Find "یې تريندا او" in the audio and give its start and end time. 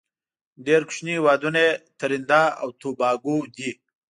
1.67-2.67